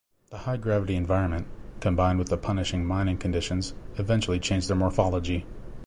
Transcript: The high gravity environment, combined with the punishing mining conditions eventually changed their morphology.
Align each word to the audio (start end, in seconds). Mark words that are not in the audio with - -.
The 0.31 0.39
high 0.39 0.57
gravity 0.57 0.95
environment, 0.95 1.45
combined 1.79 2.17
with 2.17 2.29
the 2.29 2.37
punishing 2.39 2.85
mining 2.87 3.19
conditions 3.19 3.75
eventually 3.99 4.39
changed 4.39 4.67
their 4.67 4.75
morphology. 4.75 5.45